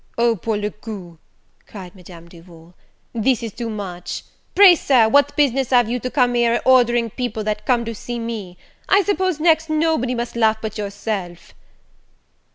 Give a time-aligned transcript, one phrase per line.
[0.17, 1.19] "O pour le coup,"
[1.67, 2.73] cried Madame Duval,
[3.13, 4.23] "this is too much!
[4.55, 7.93] Pray, Sir, what business have you to come here a ordering people that comes to
[7.93, 8.57] see me?
[8.89, 11.53] I suppose next nobody must laugh but yourself!"